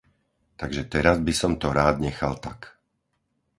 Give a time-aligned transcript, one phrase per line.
[0.61, 2.59] Takže teraz by som to rád nechal tak.